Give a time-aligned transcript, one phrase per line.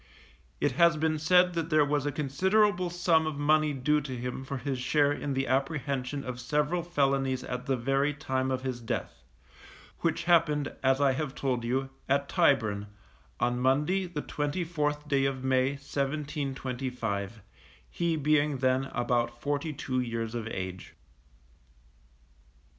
[0.59, 4.43] It has been said that there was a considerable sum of money due to him
[4.43, 8.81] for his share in the apprehension of several felonies at the very time of his
[8.81, 9.21] death,
[9.99, 12.87] which happened, as I have told you, at Tyburn,
[13.39, 17.43] on Monday, the 24th day of May, 1725;
[17.87, 20.95] he being then about forty two years of age.